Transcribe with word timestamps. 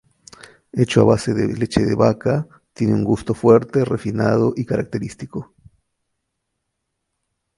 Hecho 0.71 1.01
a 1.01 1.03
base 1.03 1.35
de 1.35 1.55
leche 1.55 1.85
de 1.85 1.93
vaca, 1.93 2.47
tiene 2.73 2.95
un 2.95 3.03
gusto 3.03 3.35
fuerte, 3.35 3.85
refinado 3.85 4.51
y 4.57 4.65
característico. 4.65 5.53